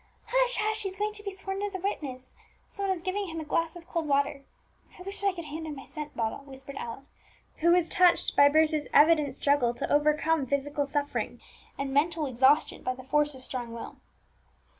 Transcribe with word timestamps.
"Hush! 0.25 0.55
hush! 0.57 0.81
he 0.81 0.89
is 0.89 0.95
going 0.95 1.13
to 1.13 1.21
be 1.21 1.29
sworn 1.29 1.61
as 1.61 1.75
a 1.75 1.79
witness, 1.79 2.33
some 2.67 2.87
one 2.87 2.91
is 2.95 3.03
giving 3.03 3.27
him 3.27 3.39
a 3.39 3.43
glass 3.45 3.75
of 3.75 3.87
cold 3.87 4.07
water; 4.07 4.41
I 4.97 5.03
wish 5.03 5.21
that 5.21 5.27
I 5.27 5.31
could 5.33 5.45
hand 5.45 5.67
him 5.67 5.75
my 5.75 5.85
scent 5.85 6.17
bottle," 6.17 6.39
whispered 6.39 6.75
Alice, 6.75 7.11
who 7.57 7.71
was 7.73 7.87
touched 7.87 8.35
by 8.35 8.49
Bruce's 8.49 8.87
evident 8.95 9.35
struggle 9.35 9.75
to 9.75 9.93
overcome 9.93 10.47
physical 10.47 10.87
suffering 10.87 11.39
and 11.77 11.93
mental 11.93 12.25
exhaustion 12.25 12.81
by 12.81 12.95
the 12.95 13.03
force 13.03 13.35
of 13.35 13.43
strong 13.43 13.73
will. 13.75 13.97